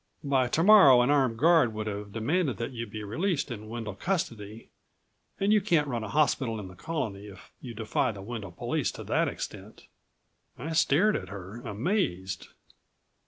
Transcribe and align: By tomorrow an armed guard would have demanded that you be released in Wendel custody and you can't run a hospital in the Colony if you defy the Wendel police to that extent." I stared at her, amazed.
By 0.23 0.47
tomorrow 0.47 1.01
an 1.03 1.11
armed 1.11 1.37
guard 1.37 1.75
would 1.75 1.85
have 1.85 2.11
demanded 2.11 2.57
that 2.57 2.71
you 2.71 2.87
be 2.87 3.03
released 3.03 3.51
in 3.51 3.69
Wendel 3.69 3.93
custody 3.93 4.71
and 5.39 5.53
you 5.53 5.61
can't 5.61 5.87
run 5.87 6.03
a 6.03 6.09
hospital 6.09 6.59
in 6.59 6.67
the 6.69 6.75
Colony 6.75 7.27
if 7.27 7.51
you 7.61 7.75
defy 7.75 8.11
the 8.11 8.23
Wendel 8.23 8.51
police 8.51 8.91
to 8.93 9.03
that 9.03 9.27
extent." 9.27 9.85
I 10.57 10.73
stared 10.73 11.15
at 11.15 11.29
her, 11.29 11.61
amazed. 11.61 12.47